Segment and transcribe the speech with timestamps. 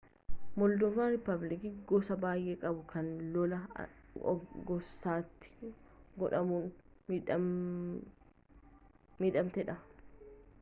[0.59, 3.59] mooldovaan rippubilikii gosa baayee qabdu kan lola
[4.71, 5.77] gosaatiin
[6.23, 6.67] godhamuun
[9.25, 9.77] midhamtee dha